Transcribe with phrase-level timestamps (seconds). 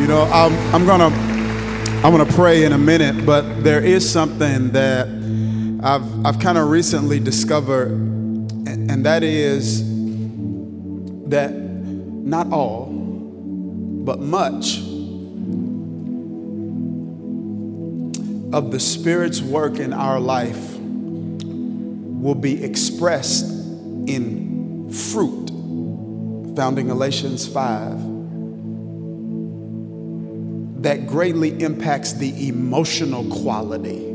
[0.00, 1.14] You know, I'm, I'm gonna
[2.02, 5.06] I'm gonna pray in a minute, but there is something that
[5.82, 9.82] I've I've kind of recently discovered, and, and that is
[11.28, 14.78] that not all, but much
[18.54, 23.50] of the Spirit's work in our life will be expressed
[24.06, 25.50] in fruit,
[26.56, 28.09] found in Galatians 5
[30.80, 34.06] that greatly impacts the emotional quality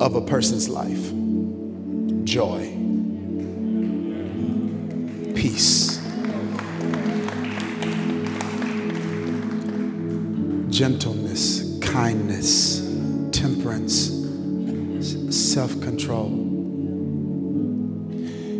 [0.00, 1.12] of a person's life.
[2.24, 2.72] Joy,
[5.34, 5.98] peace,
[10.70, 12.80] gentleness, kindness,
[13.30, 14.10] temperance,
[15.30, 16.28] self control.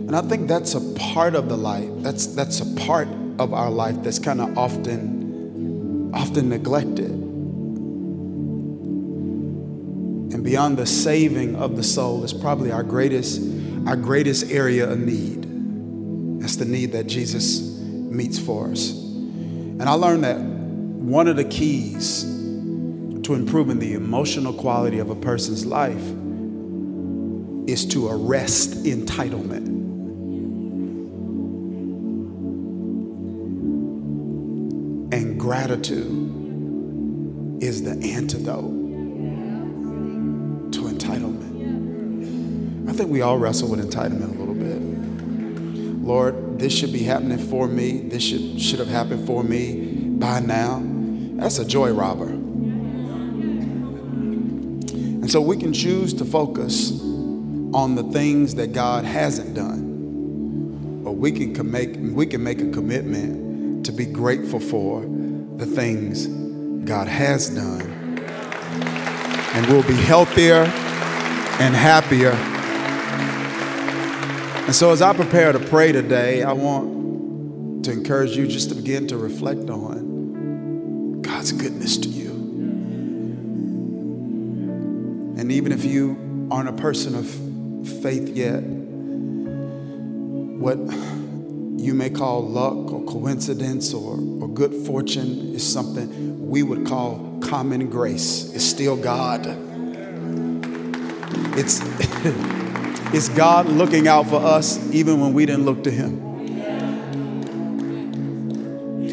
[0.09, 3.71] And I think that's a part of the life, that's, that's a part of our
[3.71, 5.16] life that's kind of often
[6.17, 7.11] often neglected.
[10.33, 13.43] And beyond the saving of the soul is probably our greatest,
[13.87, 15.43] our greatest area of need.
[16.41, 18.93] That's the need that Jesus meets for us.
[18.93, 25.17] And I learned that one of the keys to improving the emotional quality of a
[25.17, 26.03] person's life
[27.69, 29.86] is to arrest entitlement.
[35.47, 38.73] Gratitude is the antidote
[40.73, 42.91] to entitlement.
[42.91, 44.83] I think we all wrestle with entitlement a little bit.
[46.05, 48.09] Lord, this should be happening for me.
[48.09, 50.83] This should, should have happened for me by now.
[51.37, 52.31] That's a joy robber.
[55.21, 56.91] And so we can choose to focus
[57.73, 61.05] on the things that God hasn't done.
[61.07, 65.16] Or we can make, we can make a commitment to be grateful for
[65.57, 66.27] the things
[66.87, 67.83] God has done.
[69.55, 70.65] And we'll be healthier
[71.59, 72.33] and happier.
[74.67, 78.75] And so, as I prepare to pray today, I want to encourage you just to
[78.75, 82.31] begin to reflect on God's goodness to you.
[85.39, 87.27] And even if you aren't a person of
[88.03, 88.61] faith yet,
[90.59, 90.79] what
[91.81, 94.17] you may call luck or coincidence or,
[94.57, 98.51] good fortune is something we would call common grace.
[98.55, 99.47] It's still God.
[101.59, 101.81] It's,
[103.15, 106.23] it's God looking out for us even when we didn't look to Him.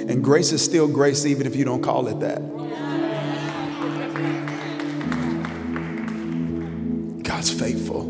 [0.09, 2.41] And grace is still grace even if you don't call it that.
[7.23, 8.03] God's faithful,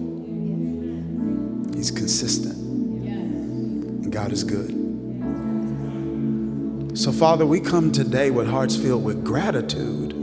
[1.74, 2.54] He's consistent.
[2.56, 4.83] And God is good.
[7.20, 10.14] Father, we come today with hearts filled with gratitude,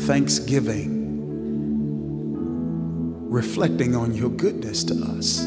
[0.00, 0.98] thanksgiving,
[3.30, 5.44] reflecting on your goodness to us.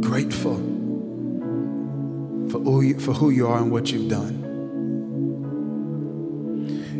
[0.00, 0.56] Grateful
[2.50, 4.48] for who, you, for who you are and what you've done.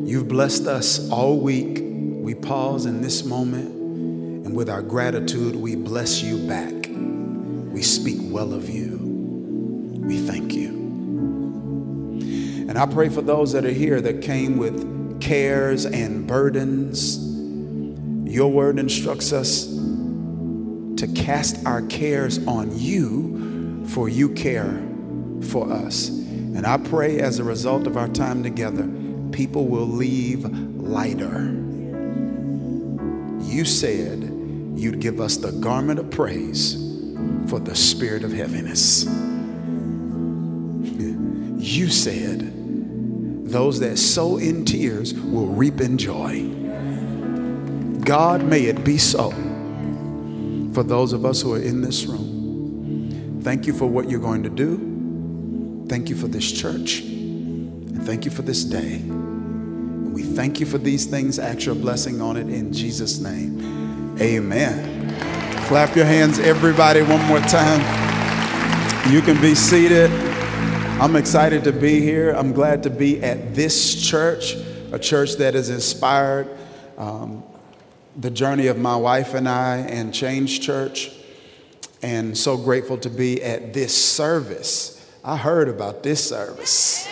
[0.06, 1.80] You've blessed us all week.
[1.82, 3.74] We pause in this moment,
[4.46, 6.72] and with our gratitude, we bless you back.
[7.72, 8.91] We speak well of you.
[10.02, 10.68] We thank you.
[12.68, 17.18] And I pray for those that are here that came with cares and burdens.
[18.24, 24.82] Your word instructs us to cast our cares on you, for you care
[25.50, 26.08] for us.
[26.08, 28.88] And I pray as a result of our time together,
[29.32, 31.58] people will leave lighter.
[33.42, 34.22] You said
[34.76, 36.74] you'd give us the garment of praise
[37.48, 39.06] for the spirit of heaviness.
[41.62, 42.52] You said,
[43.48, 46.48] those that sow in tears will reap in joy.
[48.04, 49.30] God, may it be so
[50.74, 53.40] for those of us who are in this room.
[53.42, 55.86] Thank you for what you're going to do.
[55.88, 57.02] Thank you for this church.
[57.02, 58.94] And thank you for this day.
[58.94, 61.38] And we thank you for these things.
[61.38, 64.16] Ask your blessing on it in Jesus' name.
[64.20, 65.14] Amen.
[65.66, 67.80] Clap your hands, everybody, one more time.
[69.12, 70.31] You can be seated.
[71.02, 72.30] I'm excited to be here.
[72.30, 74.54] I'm glad to be at this church,
[74.92, 76.48] a church that has inspired
[76.96, 77.42] um,
[78.16, 81.10] the journey of my wife and I and Change Church.
[82.02, 85.04] And so grateful to be at this service.
[85.24, 87.08] I heard about this service.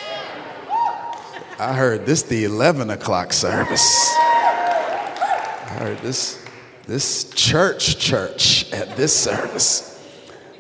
[1.59, 4.15] I heard this the 11 o'clock service.
[4.21, 6.41] I heard this
[6.87, 9.90] this church church at this service.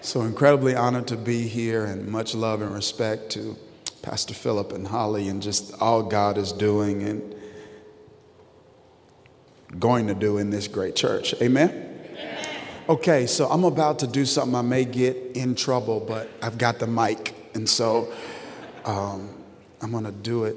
[0.03, 3.57] So incredibly honored to be here and much love and respect to
[4.03, 7.35] Pastor Philip and Holly and just all God is doing and
[9.79, 11.35] going to do in this great church.
[11.43, 11.87] Amen?
[12.89, 16.81] Okay, so I'm about to do something I may get in trouble, but I've got
[16.81, 18.13] the mic, and so
[18.85, 19.31] um,
[19.81, 20.57] I'm to do it.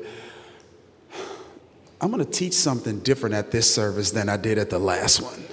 [2.01, 5.43] I'm to teach something different at this service than I did at the last one.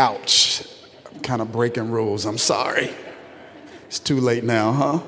[0.00, 0.62] Ouch.
[1.12, 2.24] I'm kind of breaking rules.
[2.24, 2.88] I'm sorry.
[3.86, 5.00] It's too late now, huh?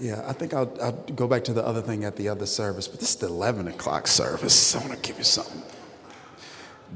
[0.00, 2.88] Yeah, I think I'll, I'll, go back to the other thing at the other service,
[2.88, 4.74] but this is the 11 o'clock service.
[4.74, 5.62] I want to give you something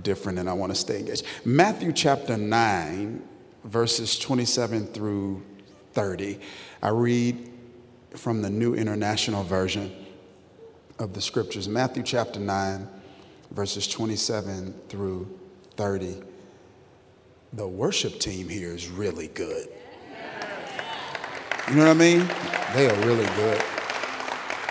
[0.00, 1.24] different and I want to stay engaged.
[1.44, 3.22] Matthew chapter 9,
[3.64, 5.42] verses 27 through
[5.92, 6.40] 30.
[6.82, 7.50] I read
[8.16, 9.94] from the New International Version
[10.98, 11.68] of the scriptures.
[11.68, 12.88] Matthew chapter 9,
[13.50, 15.28] verses 27 through
[15.76, 16.22] 30
[17.52, 19.68] the worship team here is really good.
[21.68, 22.28] You know what I mean?
[22.74, 23.62] They are really good.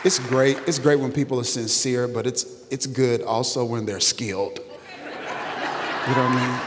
[0.05, 0.57] It's great.
[0.65, 4.59] It's great when people are sincere, but it's it's good also when they're skilled.
[4.59, 6.59] You know what I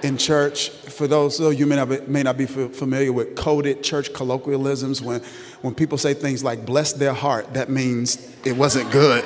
[0.00, 0.08] mean?
[0.10, 3.82] In church, for those of you may not be, may not be familiar with coded
[3.82, 5.20] church colloquialisms, when,
[5.60, 9.24] when people say things like bless their heart, that means it wasn't good.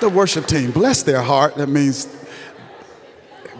[0.00, 2.06] The worship team, bless their heart, that means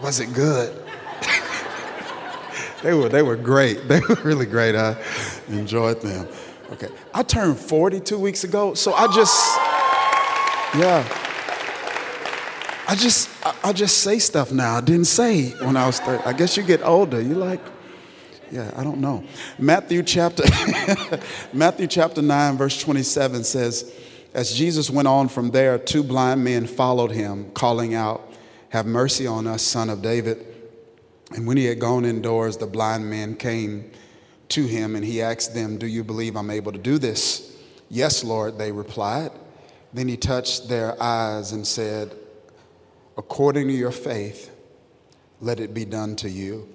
[0.01, 0.75] was it good?
[2.83, 3.79] they were they were great.
[3.87, 4.75] They were really great.
[4.75, 4.95] I
[5.49, 6.27] enjoyed them.
[6.71, 6.87] Okay.
[7.13, 9.57] I turned 40 two weeks ago, so I just
[10.77, 11.05] yeah.
[12.87, 14.77] I just I, I just say stuff now.
[14.77, 16.23] I didn't say when I was 30.
[16.23, 17.21] I guess you get older.
[17.21, 17.61] You're like
[18.51, 19.23] yeah, I don't know.
[19.57, 20.43] Matthew chapter
[21.53, 23.93] Matthew chapter 9 verse 27 says
[24.33, 28.30] as Jesus went on from there two blind men followed him calling out
[28.71, 30.45] have mercy on us, son of David.
[31.35, 33.91] And when he had gone indoors, the blind men came
[34.49, 37.55] to him and he asked them, Do you believe I'm able to do this?
[37.89, 39.31] Yes, Lord, they replied.
[39.93, 42.15] Then he touched their eyes and said,
[43.17, 44.49] According to your faith,
[45.41, 46.67] let it be done to you.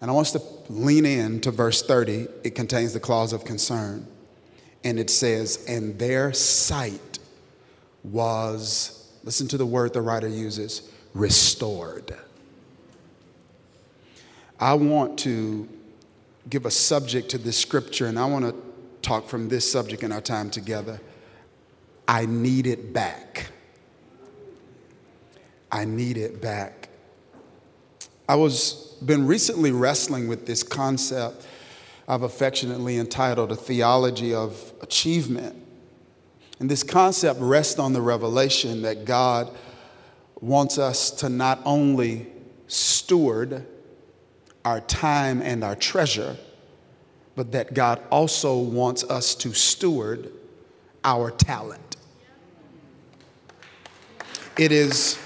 [0.00, 2.28] And I want us to lean in to verse 30.
[2.44, 4.06] It contains the clause of concern.
[4.84, 7.18] And it says, And their sight
[8.04, 12.16] was, listen to the word the writer uses, restored.
[14.60, 15.68] I want to
[16.48, 18.54] give a subject to this scripture, and I want to
[19.02, 21.00] talk from this subject in our time together.
[22.06, 23.48] I need it back.
[25.70, 26.88] I need it back.
[28.28, 31.46] I was been recently wrestling with this concept
[32.08, 35.62] I've affectionately entitled a theology of achievement.
[36.58, 39.54] And this concept rests on the revelation that God
[40.40, 42.26] wants us to not only
[42.66, 43.66] steward
[44.64, 46.36] our time and our treasure,
[47.34, 50.30] but that God also wants us to steward
[51.04, 51.96] our talent.
[54.58, 55.18] It is,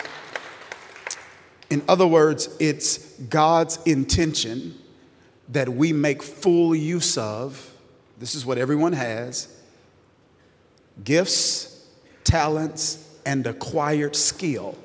[1.71, 4.79] in other words, it's God's intention
[5.49, 7.71] that we make full use of,
[8.19, 9.49] this is what everyone has
[11.03, 11.87] gifts,
[12.25, 14.77] talents, and acquired skill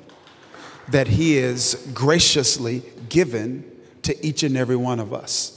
[0.90, 3.70] that He is graciously given
[4.04, 5.54] to each and every one of us.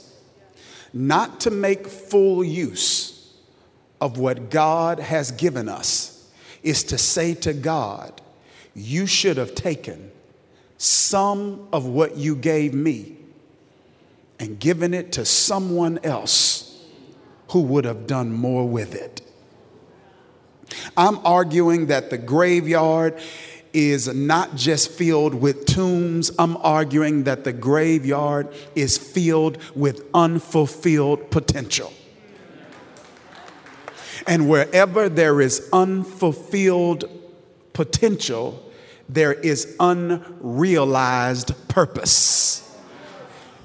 [0.93, 3.33] Not to make full use
[4.01, 6.29] of what God has given us
[6.63, 8.21] is to say to God,
[8.75, 10.11] You should have taken
[10.79, 13.17] some of what you gave me
[14.39, 16.83] and given it to someone else
[17.51, 19.21] who would have done more with it.
[20.97, 23.21] I'm arguing that the graveyard
[23.73, 26.31] is not just filled with tombs.
[26.39, 31.93] I'm arguing that the graveyard is filled with unfulfilled potential.
[34.27, 37.05] And wherever there is unfulfilled
[37.73, 38.71] potential,
[39.09, 42.67] there is unrealized purpose.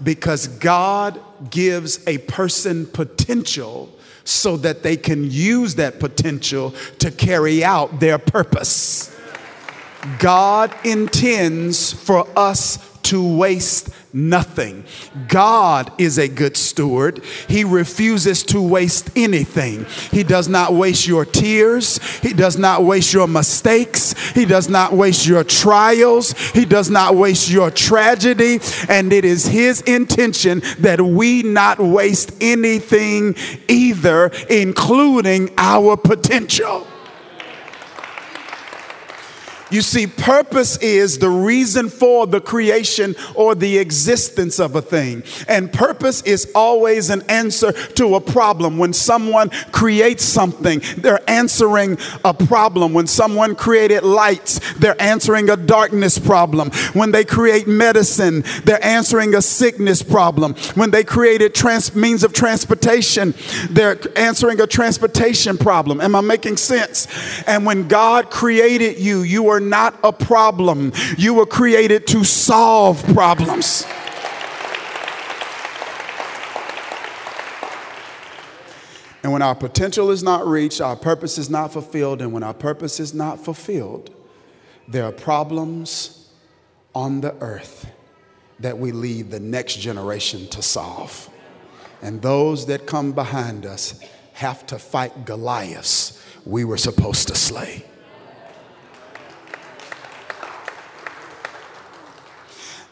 [0.04, 3.90] Because God gives a person potential
[4.24, 9.15] so that they can use that potential to carry out their purpose.
[10.20, 14.84] God intends for us to waste nothing.
[15.28, 17.24] God is a good steward.
[17.48, 19.86] He refuses to waste anything.
[20.12, 21.98] He does not waste your tears.
[22.22, 24.14] He does not waste your mistakes.
[24.32, 26.32] He does not waste your trials.
[26.52, 28.60] He does not waste your tragedy.
[28.90, 33.36] And it is His intention that we not waste anything
[33.68, 36.88] either, including our potential.
[39.75, 45.22] You see, purpose is the reason for the creation or the existence of a thing.
[45.50, 48.77] And purpose is always an answer to a problem.
[48.77, 52.94] When someone creates something, they're answering a problem.
[52.94, 56.72] When someone created lights, they're answering a darkness problem.
[56.94, 60.53] When they create medicine, they're answering a sickness problem.
[60.75, 63.34] When they created trans- means of transportation,
[63.70, 66.00] they're answering a transportation problem.
[66.00, 67.10] Am I making sense?
[67.46, 70.94] And when God created you, you are not a problem.
[71.18, 73.86] You were created to solve problems.
[79.24, 82.54] And when our potential is not reached, our purpose is not fulfilled, and when our
[82.54, 84.14] purpose is not fulfilled,
[84.88, 86.30] there are problems
[86.94, 87.90] on the earth
[88.60, 91.30] that we leave the next generation to solve.
[92.04, 94.00] And those that come behind us
[94.34, 97.84] have to fight Goliaths we were supposed to slay.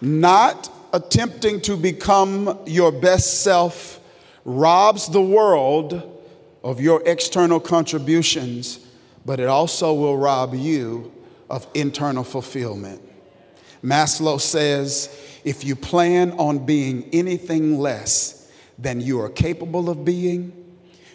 [0.03, 4.01] Not attempting to become your best self
[4.43, 6.21] robs the world
[6.61, 8.85] of your external contributions,
[9.25, 11.13] but it also will rob you
[11.49, 13.01] of internal fulfillment.
[13.81, 15.07] Maslow says
[15.45, 20.51] if you plan on being anything less than you are capable of being,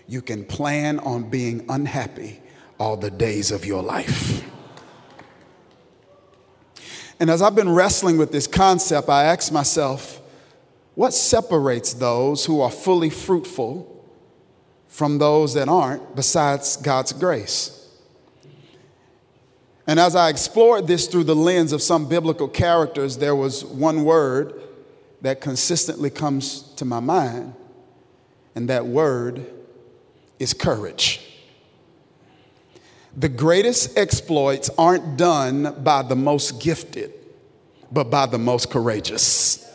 [0.07, 2.41] you can plan on being unhappy
[2.81, 4.43] all the days of your life.
[7.21, 10.21] And as I've been wrestling with this concept, I ask myself,
[10.95, 14.05] what separates those who are fully fruitful
[14.89, 17.75] from those that aren't besides God's grace?
[19.87, 24.05] And as I explored this through the lens of some biblical characters, there was one
[24.05, 24.61] word
[25.23, 27.55] that consistently comes to my mind,
[28.55, 29.47] and that word
[30.39, 31.28] is courage.
[33.19, 37.13] The greatest exploits aren't done by the most gifted,
[37.91, 39.69] but by the most courageous.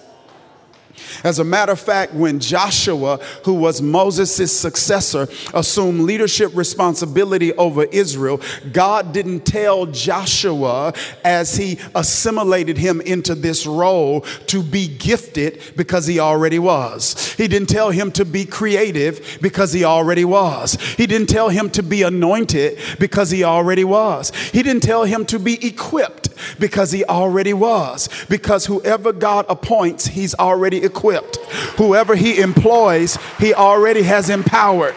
[1.23, 7.83] As a matter of fact, when Joshua, who was Moses' successor, assumed leadership responsibility over
[7.85, 15.62] Israel, God didn't tell Joshua as he assimilated him into this role to be gifted
[15.75, 17.33] because he already was.
[17.33, 20.73] He didn't tell him to be creative because he already was.
[20.97, 24.31] He didn't tell him to be anointed because he already was.
[24.51, 28.10] He didn't tell him to be equipped because he already was.
[28.30, 31.38] Because whoever God appoints, he's already equipped.
[31.78, 34.96] Whoever he employs, he already has empowered.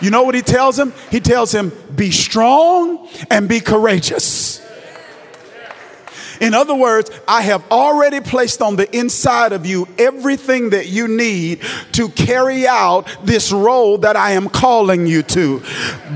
[0.00, 0.92] You know what he tells him?
[1.10, 4.60] He tells him, be strong and be courageous.
[6.42, 11.06] In other words, I have already placed on the inside of you everything that you
[11.06, 15.62] need to carry out this role that I am calling you to.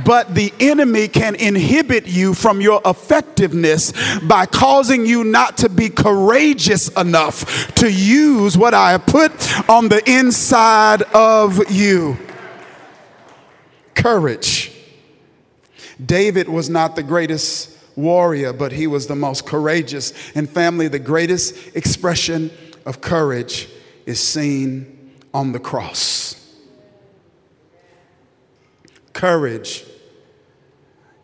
[0.05, 5.89] But the enemy can inhibit you from your effectiveness by causing you not to be
[5.89, 12.19] courageous enough to use what I have put on the inside of you.
[13.95, 14.73] Courage.
[16.05, 20.13] David was not the greatest warrior, but he was the most courageous.
[20.35, 22.51] And family, the greatest expression
[22.85, 23.69] of courage
[24.05, 26.55] is seen on the cross.
[29.13, 29.85] Courage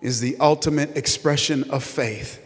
[0.00, 2.40] is the ultimate expression of faith.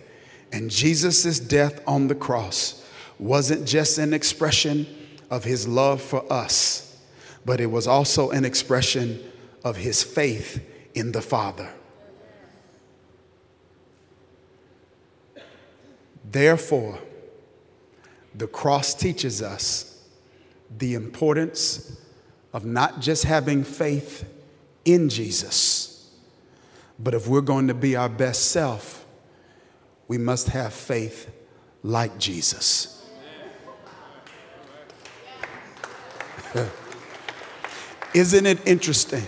[0.52, 2.84] And Jesus' death on the cross
[3.18, 4.86] wasn't just an expression
[5.30, 7.00] of his love for us,
[7.44, 9.20] but it was also an expression
[9.64, 10.64] of his faith
[10.94, 11.72] in the Father.
[16.30, 16.98] Therefore,
[18.34, 20.04] the cross teaches us
[20.76, 22.00] the importance
[22.52, 24.28] of not just having faith
[24.84, 26.10] in Jesus,
[26.98, 29.04] but if we're going to be our best self,
[30.08, 31.30] we must have faith
[31.82, 33.06] like Jesus.
[38.14, 39.24] Isn't it interesting?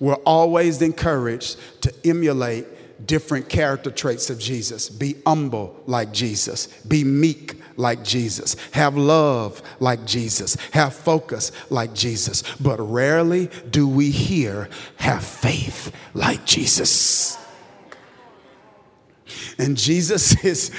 [0.00, 2.66] We're always encouraged to emulate
[3.06, 4.88] different character traits of Jesus.
[4.88, 6.66] Be humble like Jesus.
[6.88, 8.56] Be meek like Jesus.
[8.72, 10.56] Have love like Jesus.
[10.72, 12.42] Have focus like Jesus.
[12.60, 17.41] But rarely do we hear have faith like Jesus.
[19.58, 20.70] And Jesus'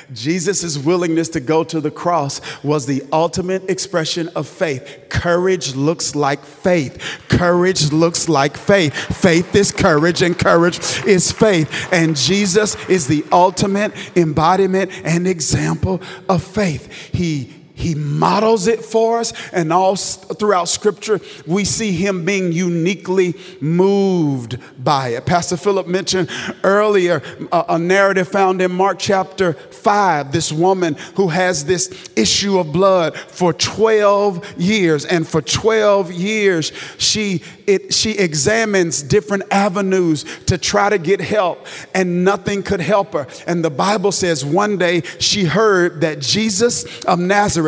[0.12, 5.06] Jesus's willingness to go to the cross was the ultimate expression of faith.
[5.08, 7.00] Courage looks like faith.
[7.28, 8.94] Courage looks like faith.
[8.94, 11.92] Faith is courage, and courage is faith.
[11.92, 16.90] And Jesus is the ultimate embodiment and example of faith.
[17.12, 23.34] He he models it for us, and all throughout Scripture, we see him being uniquely
[23.60, 25.26] moved by it.
[25.26, 26.30] Pastor Philip mentioned
[26.62, 30.32] earlier a, a narrative found in Mark chapter 5.
[30.32, 36.72] This woman who has this issue of blood for 12 years, and for 12 years,
[36.98, 43.12] she it, she examines different avenues to try to get help, and nothing could help
[43.12, 43.28] her.
[43.46, 47.18] And the Bible says one day she heard that Jesus of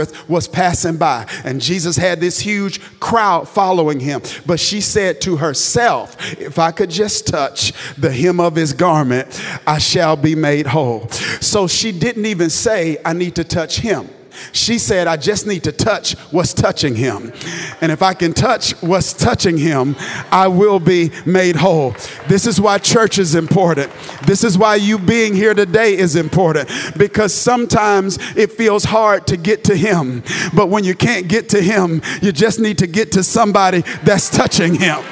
[0.03, 4.23] Nazareth was passing by, and Jesus had this huge crowd following him.
[4.47, 9.41] But she said to herself, If I could just touch the hem of his garment,
[9.67, 11.09] I shall be made whole.
[11.41, 14.09] So she didn't even say, I need to touch him.
[14.53, 17.33] She said, I just need to touch what's touching him.
[17.81, 19.97] And if I can touch what's touching him,
[20.31, 21.95] I will be made whole.
[22.29, 23.93] This is why church is important.
[24.27, 29.37] This is why you being here today is important because sometimes it feels hard to
[29.37, 30.23] get to him.
[30.55, 34.31] But when you can't get to him, you just need to get to somebody that's
[34.31, 35.03] touching him.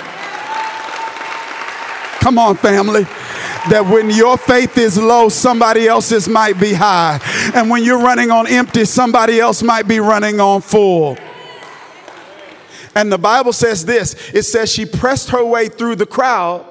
[2.21, 3.07] Come on, family
[3.69, 7.21] that when your faith is low, somebody else's might be high.
[7.55, 11.19] And when you're running on empty, somebody else might be running on full.
[12.95, 16.67] And the Bible says this it says she pressed her way through the crowd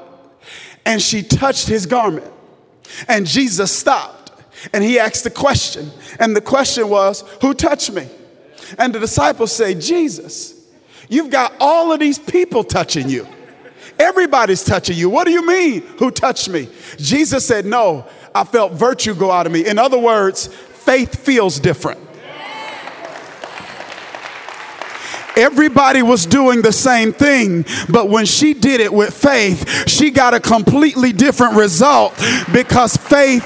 [0.85, 2.31] and she touched his garment.
[3.07, 4.31] And Jesus stopped
[4.73, 5.91] and he asked the question.
[6.19, 8.07] And the question was, Who touched me?
[8.77, 10.53] And the disciples say, Jesus,
[11.07, 13.27] you've got all of these people touching you.
[13.99, 15.09] Everybody's touching you.
[15.09, 15.81] What do you mean?
[15.97, 16.69] Who touched me?
[16.97, 19.65] Jesus said, No, I felt virtue go out of me.
[19.65, 21.99] In other words, faith feels different.
[25.35, 30.33] Everybody was doing the same thing, but when she did it with faith, she got
[30.33, 32.13] a completely different result
[32.51, 33.45] because faith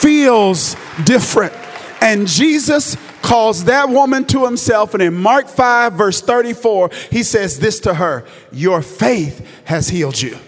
[0.00, 1.52] feels different.
[2.00, 4.92] And Jesus calls that woman to himself.
[4.92, 10.20] And in Mark 5, verse 34, he says this to her Your faith has healed
[10.20, 10.38] you.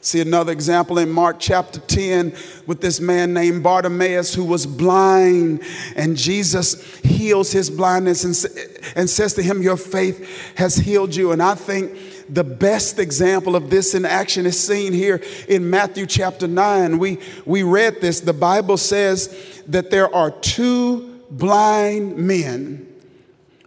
[0.00, 2.34] See another example in Mark chapter 10
[2.66, 5.62] with this man named Bartimaeus who was blind,
[5.96, 11.32] and Jesus heals his blindness and, and says to him, Your faith has healed you.
[11.32, 11.94] And I think
[12.28, 16.98] the best example of this in action is seen here in Matthew chapter 9.
[16.98, 18.20] We, we read this.
[18.20, 22.86] The Bible says that there are two blind men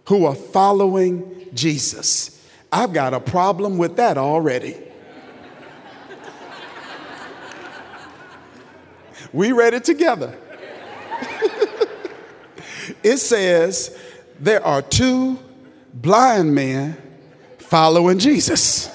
[0.06, 2.46] who are following Jesus.
[2.72, 4.78] I've got a problem with that already.
[9.34, 10.38] we read it together.
[13.04, 13.98] it says
[14.40, 15.40] there are two
[15.94, 16.98] blind men
[17.72, 18.94] following Jesus.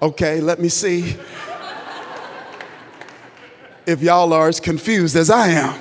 [0.00, 1.16] Okay, let me see
[3.86, 5.80] if y'all are as confused as I am.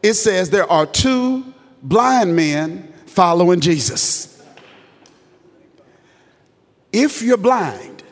[0.00, 4.40] It says there are two blind men following Jesus.
[6.92, 8.04] If you're blind,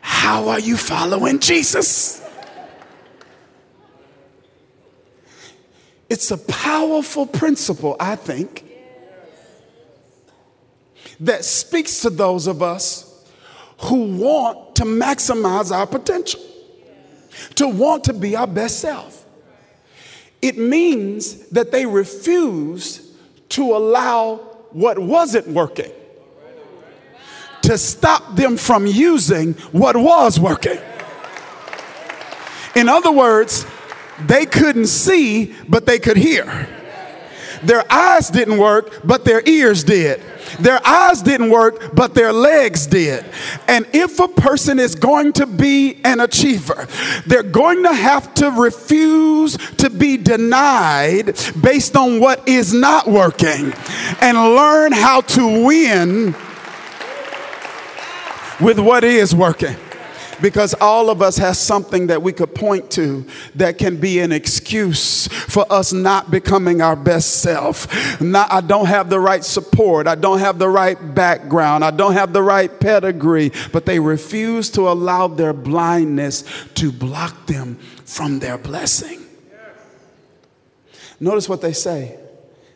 [0.00, 2.25] how are you following Jesus?
[6.08, 8.64] It's a powerful principle, I think,
[11.20, 13.24] that speaks to those of us
[13.78, 16.40] who want to maximize our potential,
[17.56, 19.24] to want to be our best self.
[20.40, 23.12] It means that they refuse
[23.50, 24.36] to allow
[24.70, 25.90] what wasn't working
[27.66, 30.78] to stop them from using what was working.
[32.76, 33.66] In other words,
[34.20, 36.68] they couldn't see, but they could hear.
[37.62, 40.20] Their eyes didn't work, but their ears did.
[40.60, 43.24] Their eyes didn't work, but their legs did.
[43.66, 46.86] And if a person is going to be an achiever,
[47.26, 53.72] they're going to have to refuse to be denied based on what is not working
[54.20, 56.34] and learn how to win
[58.60, 59.76] with what is working
[60.40, 64.32] because all of us has something that we could point to that can be an
[64.32, 68.20] excuse for us not becoming our best self.
[68.20, 70.06] Not, I don't have the right support.
[70.06, 71.84] I don't have the right background.
[71.84, 76.44] I don't have the right pedigree, but they refuse to allow their blindness
[76.74, 79.22] to block them from their blessing.
[81.18, 82.18] Notice what they say.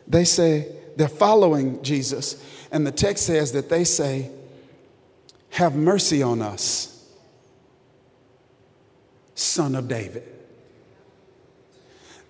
[0.07, 4.31] They say they're following Jesus, and the text says that they say,
[5.51, 6.90] Have mercy on us
[9.41, 10.23] son of David.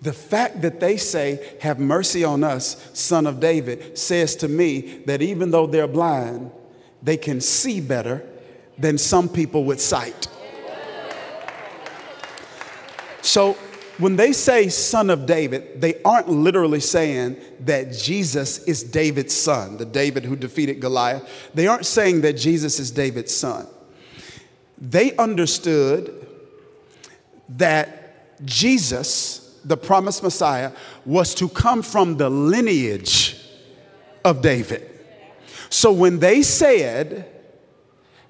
[0.00, 5.02] The fact that they say, Have mercy on us, son of David, says to me
[5.06, 6.50] that even though they're blind,
[7.02, 8.26] they can see better
[8.78, 10.28] than some people with sight.
[13.20, 13.52] So
[13.98, 19.76] when they say son of David, they aren't literally saying that Jesus is David's son,
[19.76, 21.50] the David who defeated Goliath.
[21.54, 23.68] They aren't saying that Jesus is David's son.
[24.76, 26.21] They understood
[27.50, 30.72] that Jesus, the promised Messiah,
[31.04, 33.38] was to come from the lineage
[34.24, 34.88] of David.
[35.68, 37.28] So when they said,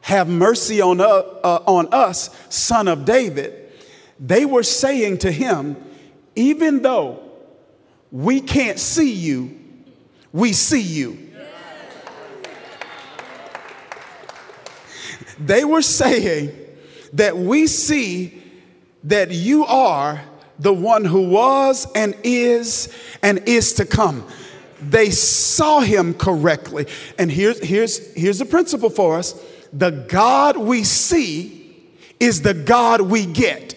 [0.03, 3.73] Have mercy on, uh, uh, on us, son of David,
[4.19, 5.77] they were saying to him,
[6.37, 7.23] Even though
[8.11, 9.59] we can't see you,
[10.33, 11.19] we see you.
[15.39, 16.53] They were saying
[17.15, 18.42] that we see
[19.05, 20.23] that you are
[20.59, 24.27] the one who was and is and is to come.
[24.81, 26.87] They saw him correctly.
[27.19, 29.41] And here's, here's, here's the principle for us
[29.73, 31.89] the God we see
[32.21, 33.75] is the God we get.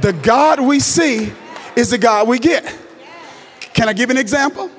[0.00, 1.32] The God we see
[1.74, 2.62] is the God we get.
[3.72, 4.70] Can I give an example?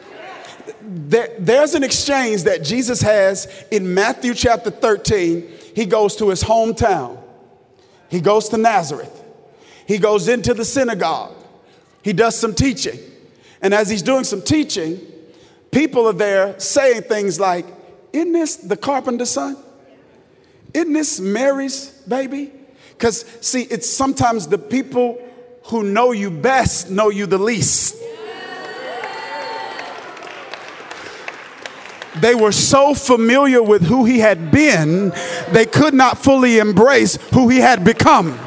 [0.90, 5.46] There, there's an exchange that Jesus has in Matthew chapter 13.
[5.76, 7.22] He goes to his hometown,
[8.10, 9.24] he goes to Nazareth,
[9.86, 11.36] he goes into the synagogue,
[12.02, 12.98] he does some teaching.
[13.62, 15.00] And as he's doing some teaching,
[15.72, 17.66] people are there saying things like,
[18.14, 19.58] Isn't this the carpenter's son?
[20.74, 22.52] Isn't this Mary's baby?
[22.92, 25.22] Because, see, it's sometimes the people
[25.66, 27.96] who know you best know you the least.
[32.22, 35.12] They were so familiar with who he had been,
[35.52, 38.38] they could not fully embrace who he had become.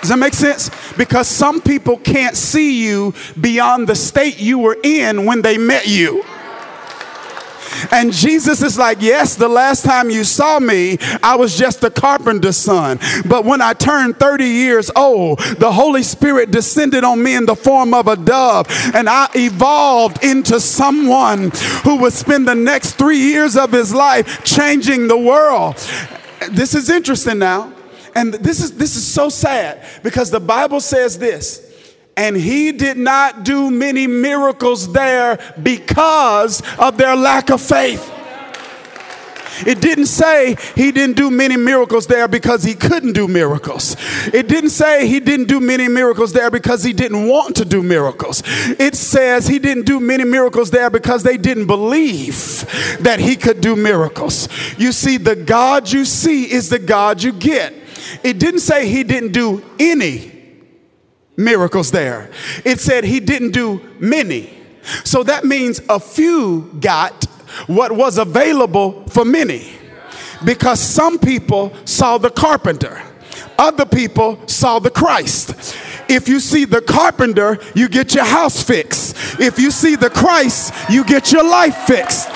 [0.00, 0.70] Does that make sense?
[0.96, 5.88] Because some people can't see you beyond the state you were in when they met
[5.88, 6.24] you.
[7.90, 11.90] And Jesus is like, Yes, the last time you saw me, I was just a
[11.90, 12.98] carpenter's son.
[13.26, 17.56] But when I turned 30 years old, the Holy Spirit descended on me in the
[17.56, 21.50] form of a dove, and I evolved into someone
[21.84, 25.76] who would spend the next three years of his life changing the world.
[26.50, 27.72] This is interesting now.
[28.14, 31.67] And this is this is so sad because the Bible says this
[32.18, 38.12] and he did not do many miracles there because of their lack of faith.
[39.64, 43.96] It didn't say he didn't do many miracles there because he couldn't do miracles.
[44.32, 47.82] It didn't say he didn't do many miracles there because he didn't want to do
[47.84, 48.42] miracles.
[48.46, 52.66] It says he didn't do many miracles there because they didn't believe
[53.00, 54.48] that he could do miracles.
[54.76, 57.74] You see, the God you see is the God you get.
[58.24, 60.37] It didn't say he didn't do any
[61.38, 62.30] miracles there.
[62.64, 64.52] It said he didn't do many.
[65.04, 67.24] So that means a few got
[67.66, 69.72] what was available for many.
[70.44, 73.02] Because some people saw the carpenter,
[73.58, 75.76] other people saw the Christ.
[76.08, 79.40] If you see the carpenter, you get your house fixed.
[79.40, 82.28] If you see the Christ, you get your life fixed.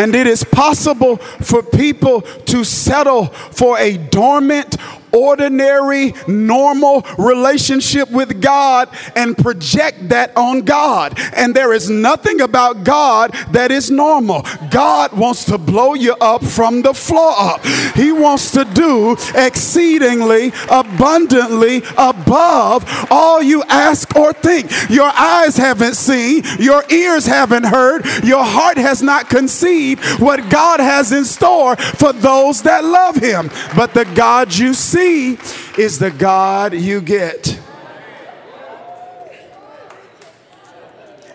[0.00, 4.78] And it is possible for people to settle for a dormant
[5.12, 11.18] ordinary, normal relationship with God and project that on God.
[11.34, 14.46] And there is nothing about God that is normal.
[14.70, 17.64] God wants to blow you up from the floor up.
[17.94, 24.70] He wants to do exceedingly abundantly above all you ask or think.
[24.88, 30.80] Your eyes haven't seen, your ears haven't heard, your heart has not conceived what God
[30.80, 33.50] has in store for those that love Him.
[33.76, 35.38] But the God you see see
[35.78, 37.58] is the God you get.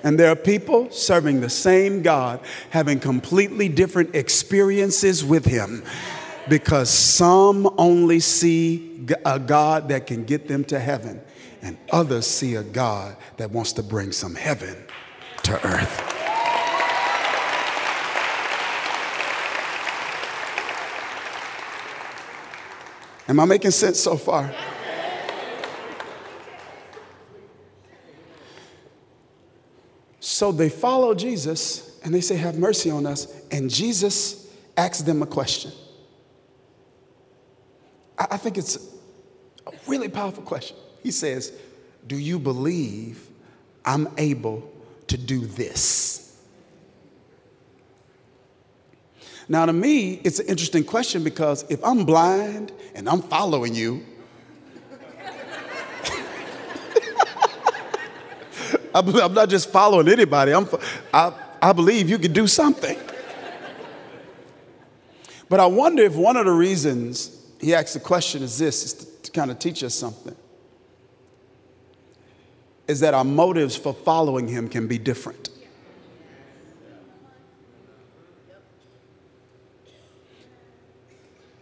[0.04, 5.84] And there are people serving the same God, having completely different experiences with Him
[6.48, 11.20] because some only see a God that can get them to heaven,
[11.64, 14.86] and others see a God that wants to bring some heaven
[15.42, 16.25] to earth.
[23.28, 24.54] Am I making sense so far?
[30.20, 33.34] So they follow Jesus and they say, Have mercy on us.
[33.52, 35.72] And Jesus asks them a question.
[38.18, 38.78] I think it's
[39.68, 40.78] a really powerful question.
[41.04, 41.54] He says,
[42.08, 43.28] Do you believe
[43.84, 44.70] I'm able
[45.08, 46.25] to do this?
[49.48, 54.04] Now, to me, it's an interesting question because if I'm blind and I'm following you,
[58.96, 60.52] I'm not just following anybody.
[60.54, 60.68] I'm,
[61.14, 61.32] I,
[61.62, 62.98] I believe you could do something.
[65.48, 68.94] But I wonder if one of the reasons he asked the question is this, is
[68.94, 70.36] to, to kind of teach us something,
[72.88, 75.50] is that our motives for following him can be different.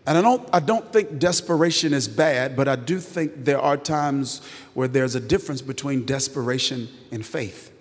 [0.06, 3.78] And I don't, I don't think desperation is bad, but I do think there are
[3.78, 4.42] times
[4.74, 7.72] where there's a difference between desperation and faith.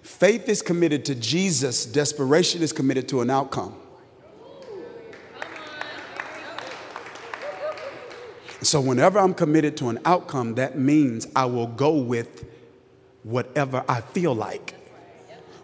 [0.00, 3.74] Faith is committed to Jesus, desperation is committed to an outcome.
[8.62, 12.46] So, whenever I'm committed to an outcome, that means I will go with
[13.24, 14.75] whatever I feel like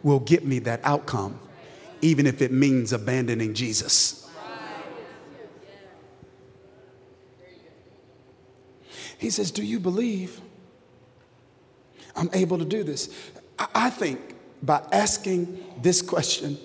[0.03, 1.39] will get me that outcome,
[2.01, 4.29] even if it means abandoning Jesus.
[9.19, 10.41] He says, Do you believe
[12.17, 13.09] I'm able to do this?
[13.57, 16.59] I think by asking this question,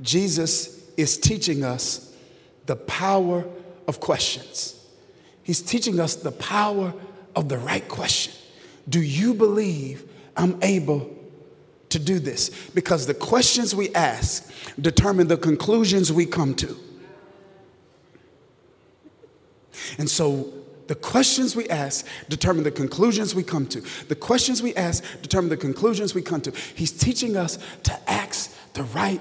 [0.00, 2.14] Jesus is teaching us
[2.66, 3.44] the power
[3.88, 4.80] of questions.
[5.42, 6.92] He's teaching us the power
[7.34, 8.34] of the right question.
[8.88, 11.15] Do you believe I'm able
[11.96, 16.76] to do this because the questions we ask determine the conclusions we come to.
[19.98, 20.52] And so
[20.88, 23.80] the questions we ask determine the conclusions we come to.
[24.08, 26.52] The questions we ask determine the conclusions we come to.
[26.74, 29.20] He's teaching us to ask the right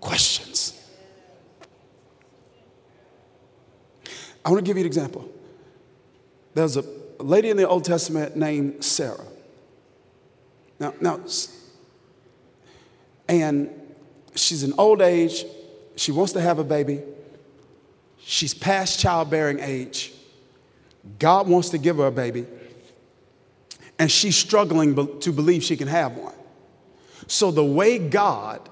[0.00, 0.76] questions.
[4.44, 5.30] I want to give you an example.
[6.54, 6.84] There's a
[7.20, 9.24] lady in the Old Testament named Sarah.
[10.80, 11.20] Now, now
[13.30, 13.70] and
[14.34, 15.44] she's in old age.
[15.94, 17.00] She wants to have a baby.
[18.18, 20.12] She's past childbearing age.
[21.18, 22.44] God wants to give her a baby.
[24.00, 26.34] And she's struggling to believe she can have one.
[27.28, 28.68] So, the way God,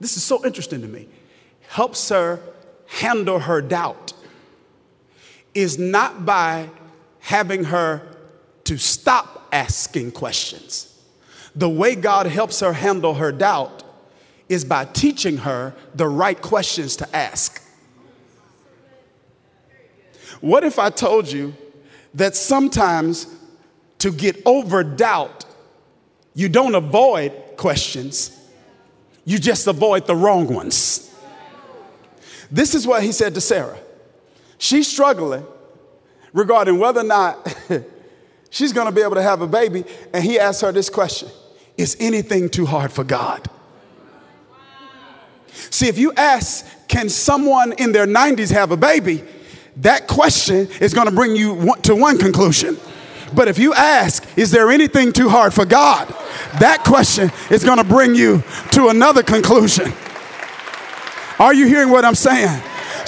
[0.00, 1.06] this is so interesting to me,
[1.68, 2.40] helps her
[2.86, 4.14] handle her doubt
[5.52, 6.70] is not by
[7.18, 8.00] having her
[8.64, 10.86] to stop asking questions.
[11.54, 13.79] The way God helps her handle her doubt
[14.50, 17.62] is by teaching her the right questions to ask.
[20.40, 21.54] What if I told you
[22.14, 23.32] that sometimes
[23.98, 25.44] to get over doubt,
[26.34, 28.36] you don't avoid questions,
[29.24, 31.14] you just avoid the wrong ones?
[32.50, 33.78] This is what he said to Sarah.
[34.58, 35.46] She's struggling
[36.32, 37.56] regarding whether or not
[38.50, 41.28] she's gonna be able to have a baby, and he asked her this question
[41.76, 43.48] Is anything too hard for God?
[45.70, 49.22] See, if you ask, can someone in their 90s have a baby?
[49.76, 52.76] That question is going to bring you to one conclusion.
[53.34, 56.08] But if you ask, is there anything too hard for God?
[56.58, 58.42] That question is going to bring you
[58.72, 59.92] to another conclusion.
[61.38, 62.60] Are you hearing what I'm saying?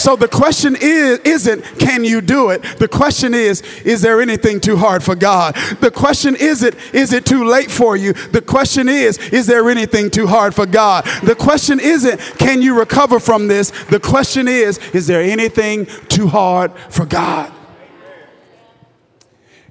[0.03, 2.61] So the question is, isn't can you do it?
[2.81, 5.55] The question is, is there anything too hard for God?
[5.79, 8.13] The question isn't, is it too late for you?
[8.13, 11.05] The question is, is there anything too hard for God?
[11.23, 13.71] The question isn't, can you recover from this?
[13.91, 17.53] The question is, is there anything too hard for God?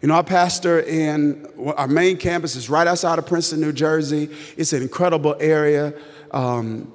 [0.01, 4.29] You know, our pastor in our main campus is right outside of Princeton, New Jersey.
[4.55, 5.93] It's an incredible area.
[6.31, 6.93] Um,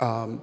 [0.00, 0.42] um,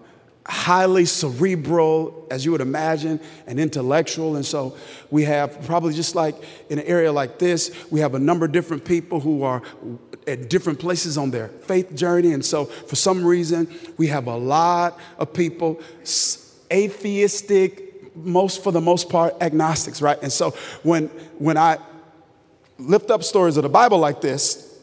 [0.49, 4.35] highly cerebral, as you would imagine, and intellectual.
[4.35, 4.75] And so
[5.11, 6.35] we have probably just like
[6.69, 9.61] in an area like this, we have a number of different people who are
[10.25, 12.33] at different places on their faith journey.
[12.33, 15.79] And so for some reason, we have a lot of people
[16.71, 20.17] atheistic, most for the most part agnostics, right?
[20.21, 21.07] And so when
[21.37, 21.77] when I
[22.79, 24.79] lift up stories of the Bible like this,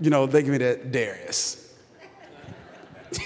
[0.00, 1.59] you know, they give me that Dharius.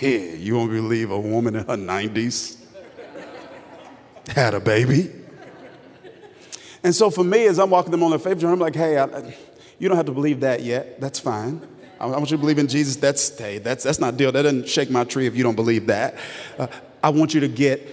[0.01, 2.57] Yeah, you won't believe a woman in her 90s
[4.29, 5.11] had a baby.
[6.83, 8.99] And so for me, as I'm walking them on their faith journey, I'm like, hey,
[8.99, 9.35] I,
[9.79, 11.01] you don't have to believe that yet.
[11.01, 11.66] That's fine.
[11.99, 12.97] I, want you to believe in Jesus.
[12.97, 14.33] That's, hey, that's, that's not deal.
[14.33, 16.16] That doesn't shake my tree if you don't believe that.
[16.59, 16.66] Uh,
[17.03, 17.87] I want you to get,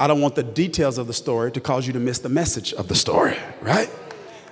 [0.00, 2.72] I don't want the details of the story to cause you to miss the message
[2.74, 3.90] of the story, right?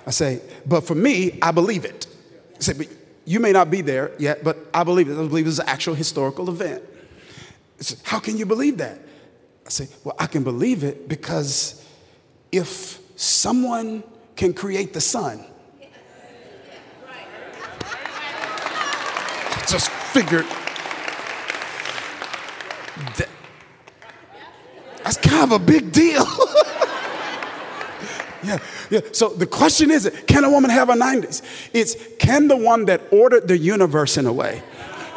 [0.05, 2.05] I say, but for me, I believe it.
[2.55, 2.87] I say, but
[3.25, 5.13] you may not be there yet, but I believe it.
[5.13, 6.83] I believe it's an actual historical event.
[8.03, 8.99] How can you believe that?
[9.65, 11.83] I say, well, I can believe it because
[12.51, 14.03] if someone
[14.35, 15.43] can create the sun,
[19.51, 20.45] I just figured
[23.17, 23.27] that,
[25.03, 26.25] that's kind of a big deal.
[28.45, 28.99] yeah, yeah.
[29.11, 31.41] So the question is can a woman have a 90s?
[31.73, 34.63] It's can the one that ordered the universe in a way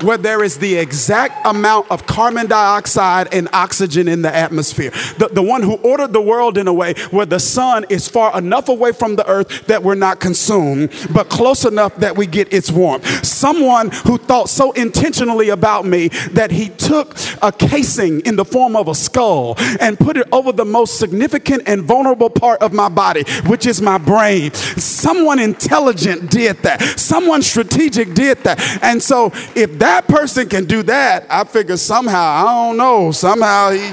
[0.02, 4.90] where there is the exact amount of carbon dioxide and oxygen in the atmosphere.
[5.18, 8.36] The, the one who ordered the world in a way where the sun is far
[8.38, 12.52] enough away from the earth that we're not consumed, but close enough that we get
[12.52, 13.24] its warmth.
[13.24, 18.76] Someone who thought so intentionally about me that he took a casing in the form
[18.76, 22.88] of a skull and put it over the most significant and vulnerable part of my
[22.88, 24.52] body, which is my brain.
[24.54, 26.80] Someone intelligent did that.
[26.98, 28.58] Someone strategic did that.
[28.82, 33.10] And so if that that person can do that, I figure somehow, I don't know,
[33.10, 33.88] somehow he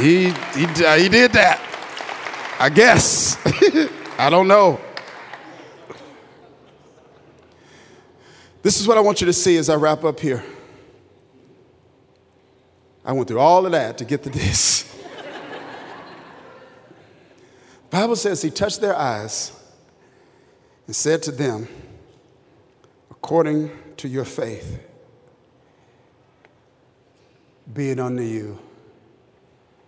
[0.00, 0.24] he
[0.58, 1.60] he, uh, he did that.
[2.58, 3.36] I guess.
[4.18, 4.80] I don't know.
[8.62, 10.42] This is what I want you to see as I wrap up here.
[13.04, 14.96] I went through all of that to get to this.
[17.90, 19.52] Bible says he touched their eyes
[20.86, 21.68] and said to them,
[23.24, 24.78] according to your faith,
[27.72, 28.58] be it unto you.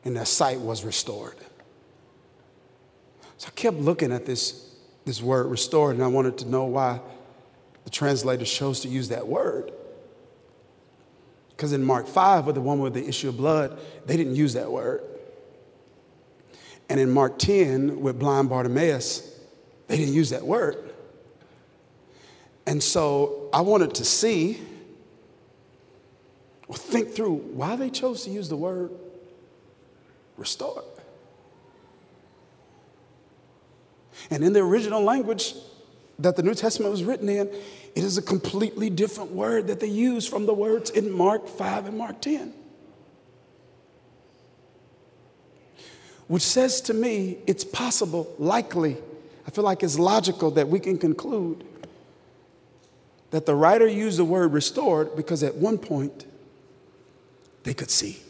[0.07, 1.37] And their sight was restored.
[3.37, 6.99] So I kept looking at this, this word restored, and I wanted to know why
[7.85, 9.71] the translator chose to use that word.
[11.51, 14.55] Because in Mark 5, with the one with the issue of blood, they didn't use
[14.55, 15.03] that word.
[16.89, 19.39] And in Mark 10, with blind Bartimaeus,
[19.89, 20.86] they didn't use that word.
[22.67, 24.61] And so I wanted to see
[26.69, 28.91] or think through why they chose to use the word
[30.37, 30.83] restore.
[34.31, 35.55] And in the original language
[36.19, 39.87] that the New Testament was written in, it is a completely different word that they
[39.87, 42.53] use from the words in Mark 5 and Mark 10.
[46.27, 48.97] Which says to me, it's possible, likely,
[49.47, 51.65] I feel like it's logical that we can conclude
[53.31, 56.27] that the writer used the word restored because at one point
[57.65, 58.21] they could see.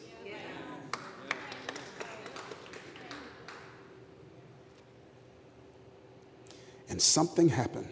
[6.88, 7.88] And something happened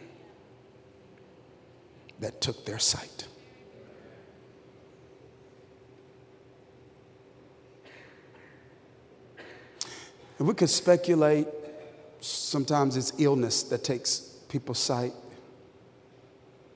[2.21, 3.27] that took their sight.
[10.39, 11.47] And we could speculate,
[12.21, 15.13] sometimes it's illness that takes people's sight.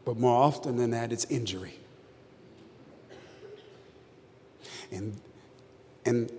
[0.08, 1.74] But more often than that, it's injury.
[4.90, 5.20] And,
[6.06, 6.32] and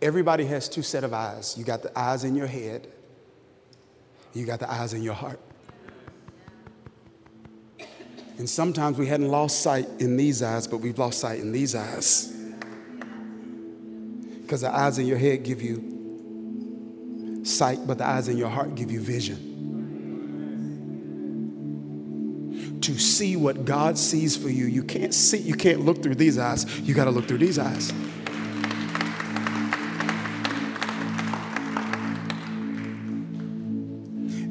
[0.00, 1.54] everybody has two set of eyes.
[1.58, 2.88] You got the eyes in your head,
[4.32, 5.38] you got the eyes in your heart.
[8.38, 11.74] And sometimes we hadn't lost sight in these eyes, but we've lost sight in these
[11.74, 12.32] eyes.
[14.40, 18.74] Because the eyes in your head give you sight, but the eyes in your heart
[18.76, 19.47] give you vision.
[22.82, 24.66] To see what God sees for you.
[24.66, 26.66] You can't see, you can't look through these eyes.
[26.80, 27.90] You got to look through these eyes.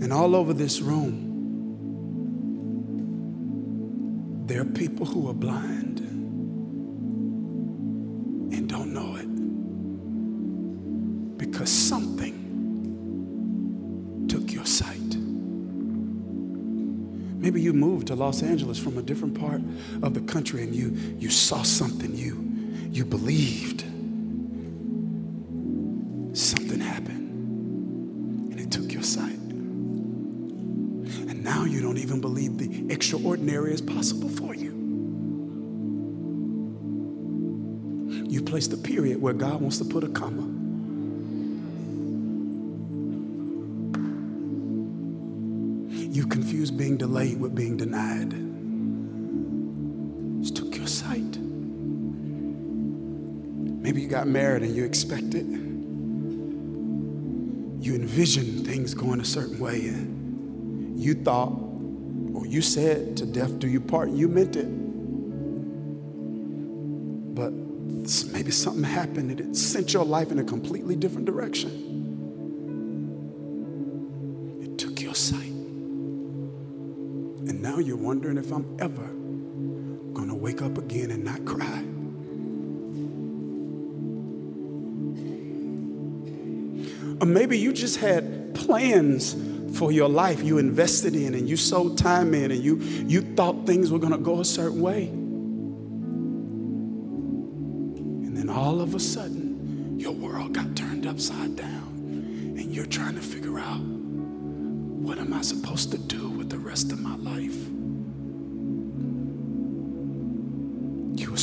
[0.02, 1.26] And all over this room,
[4.48, 5.97] there are people who are blind
[18.08, 19.62] to Los Angeles from a different part
[20.02, 20.89] of the country and you,
[21.20, 22.36] you saw something you,
[22.89, 23.82] you believed.
[26.36, 29.38] Something happened and it took your sight.
[31.30, 34.72] And now you don't even believe the extraordinary is possible for you.
[38.30, 40.57] You placed a period where God wants to put a comma.
[46.28, 48.32] You confuse being delayed with being denied.
[50.42, 51.38] Just took your sight.
[53.82, 55.48] Maybe you got married and you expected.
[57.80, 61.54] You envisioned things going a certain way and you thought,
[62.34, 64.68] or you said to death do you part, you meant it.
[67.36, 67.54] But
[68.34, 71.87] maybe something happened and it sent your life in a completely different direction.
[78.48, 79.04] If I'm ever
[80.14, 81.84] going to wake up again and not cry.
[87.20, 89.36] Or maybe you just had plans
[89.78, 93.66] for your life you invested in and you sold time in and you, you thought
[93.66, 95.08] things were going to go a certain way.
[98.28, 103.16] And then all of a sudden, your world got turned upside down and you're trying
[103.16, 107.66] to figure out what am I supposed to do with the rest of my life?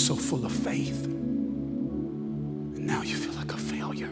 [0.05, 4.11] So full of faith, and now you feel like a failure.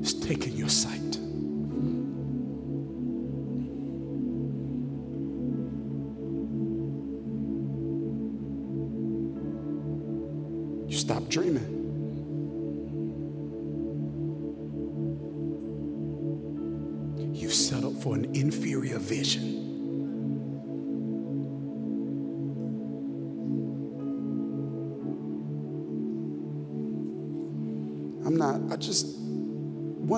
[0.00, 0.99] It's taking your sight.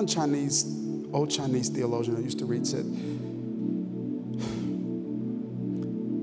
[0.03, 0.65] One Chinese,
[1.13, 2.83] old Chinese theologian I used to read said,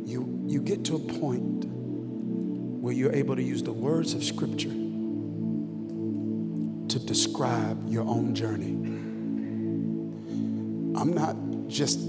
[0.06, 4.68] you, you get to a point where you're able to use the words of Scripture
[6.88, 8.72] to describe your own journey.
[11.00, 11.36] I'm not
[11.68, 12.00] just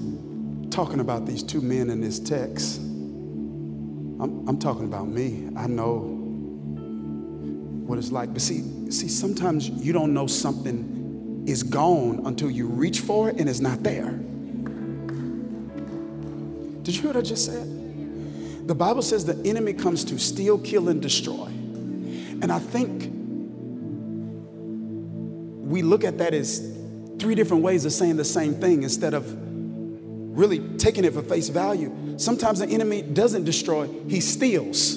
[0.71, 2.79] talking about these two men in this text.
[2.79, 5.47] I'm, I'm talking about me.
[5.55, 5.99] I know
[7.87, 8.33] what it's like.
[8.33, 11.00] But see, see, sometimes you don't know something
[11.45, 14.11] is gone until you reach for it and it's not there.
[16.83, 18.67] Did you hear what I just said?
[18.67, 21.45] The Bible says the enemy comes to steal, kill, and destroy.
[21.45, 23.09] And I think
[25.71, 26.75] we look at that as
[27.19, 29.35] three different ways of saying the same thing instead of
[30.37, 31.93] really taking it for face value.
[32.17, 34.95] Sometimes the enemy doesn't destroy, he steals.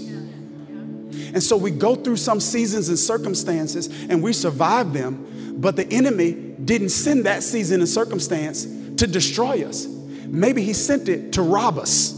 [1.35, 5.27] And so we go through some seasons and circumstances and we survive them,
[5.57, 8.65] but the enemy didn't send that season and circumstance
[8.97, 9.87] to destroy us.
[10.27, 12.13] Maybe he sent it to rob us.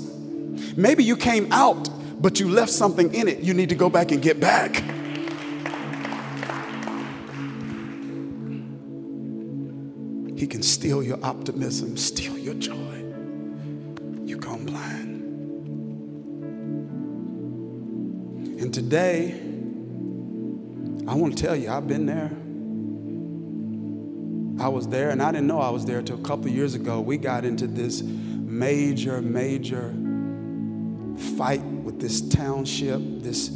[0.77, 1.89] Maybe you came out,
[2.21, 4.77] but you left something in it you need to go back and get back.
[10.37, 13.05] He can steal your optimism, steal your joy.
[14.25, 15.23] You gone blind.
[18.61, 19.33] And today,
[21.09, 22.31] I want to tell you, I've been there.
[24.67, 27.01] I was there, and I didn't know I was there until a couple years ago.
[27.01, 29.95] We got into this major, major
[31.39, 33.53] fight with this township, this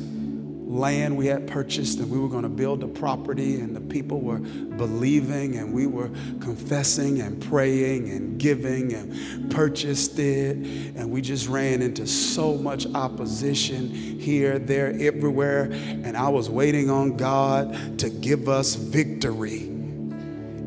[0.68, 4.20] land we had purchased and we were going to build a property and the people
[4.20, 10.58] were believing and we were confessing and praying and giving and purchased it.
[10.94, 15.72] And we just ran into so much opposition here there everywhere.
[15.72, 19.80] And I was waiting on God to give us victory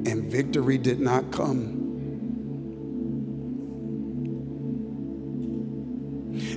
[0.05, 1.79] and victory did not come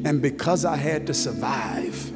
[0.05, 2.13] and because I had to survive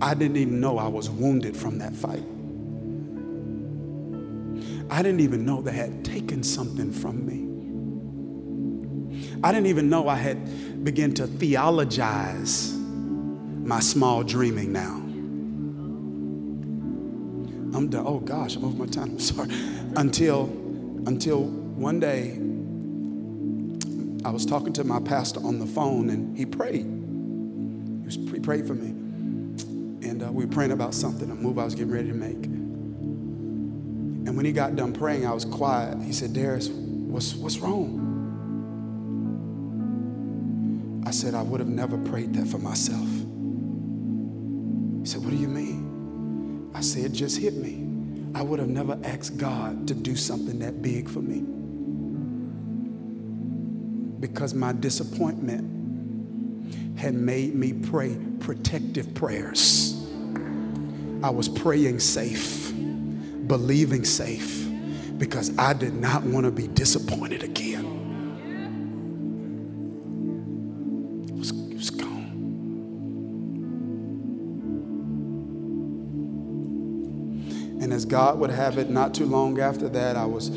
[0.00, 2.22] I didn't even know I was wounded from that fight.
[4.90, 7.46] I didn't even know they had taken something from me.
[9.42, 15.02] I didn't even know I had begun to theologize my small dreaming now.
[17.78, 18.04] I'm done.
[18.06, 19.04] Oh gosh, I'm over my time.
[19.10, 19.48] I'm sorry.
[19.96, 20.44] Until,
[21.06, 22.32] until one day,
[24.26, 26.84] I was talking to my pastor on the phone and he prayed.
[26.84, 28.88] He, was, he prayed for me
[30.08, 32.44] and uh, we were praying about something, a move I was getting ready to make.
[32.44, 36.02] And when he got done praying, I was quiet.
[36.02, 38.06] He said, Dharius, what's, what's wrong?
[41.06, 43.08] I said, I would have never prayed that for myself.
[45.00, 45.77] He said, What do you mean?
[46.78, 47.84] I said, It just hit me.
[48.36, 51.40] I would have never asked God to do something that big for me.
[54.20, 55.64] Because my disappointment
[56.96, 60.06] had made me pray protective prayers.
[61.24, 62.72] I was praying safe,
[63.48, 64.68] believing safe,
[65.18, 67.97] because I did not want to be disappointed again.
[77.98, 80.52] As God would have it, not too long after that, I was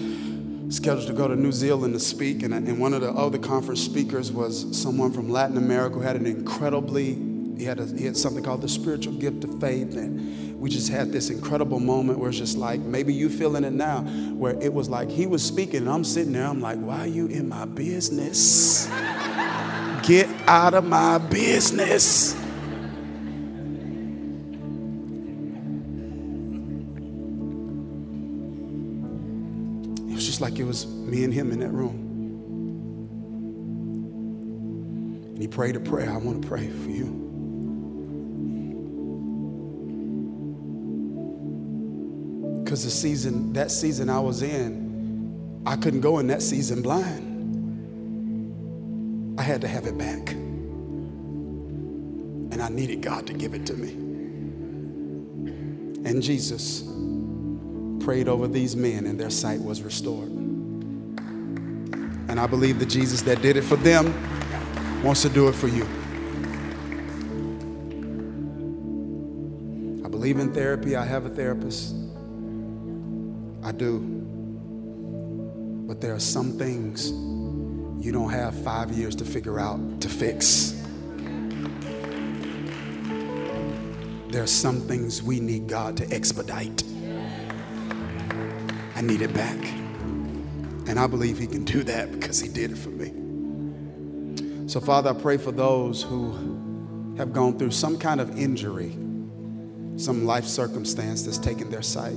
[0.70, 3.82] scheduled to go to New Zealand to speak, and, and one of the other conference
[3.82, 7.16] speakers was someone from Latin America who had an incredibly
[7.58, 10.89] he had, a, he had something called the spiritual gift of faith and we just
[10.89, 14.02] had this incredible moment where it's just like maybe you feeling it now
[14.34, 17.08] where it was like he was speaking and i'm sitting there i'm like why are
[17.08, 18.88] you in my business?
[20.02, 22.41] Get out of my business
[30.42, 32.10] like it was me and him in that room.
[35.30, 36.10] And he prayed a prayer.
[36.10, 37.20] I want to pray for you.
[42.64, 47.30] Because the season, that season I was in, I couldn't go in that season blind.
[49.39, 50.32] I had to have it back.
[52.52, 53.92] And I needed God to give it to me.
[56.04, 56.82] And Jesus
[58.04, 60.30] prayed over these men, and their sight was restored.
[62.30, 64.14] And I believe the Jesus that did it for them
[65.04, 65.84] wants to do it for you.
[70.06, 70.95] I believe in therapy.
[70.95, 71.93] I have a therapist.
[73.64, 73.99] I do.
[75.88, 77.12] But there are some things
[78.04, 80.82] you don't have five years to figure out to fix.
[84.30, 86.84] There are some things we need God to expedite.
[89.02, 89.58] I need it back.
[90.88, 93.12] And I believe He can do that because He did it for me.
[94.68, 98.91] So, Father, I pray for those who have gone through some kind of injury,
[99.95, 102.16] some life circumstance that's taken their sight.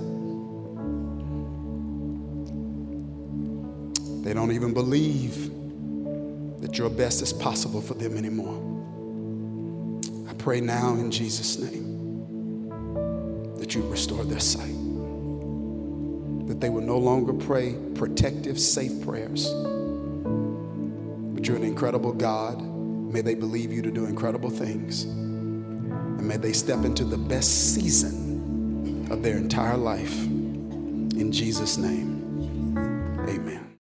[4.22, 5.50] They don't even believe
[6.60, 8.60] that your best is possible for them anymore.
[10.28, 11.94] I pray now in Jesus' name
[13.56, 14.73] that you restore their sight,
[16.64, 19.50] they will no longer pray protective, safe prayers,
[21.34, 22.58] but you're an incredible God.
[22.62, 27.74] May they believe you to do incredible things, and may they step into the best
[27.74, 30.24] season of their entire life.
[30.24, 32.13] In Jesus' name.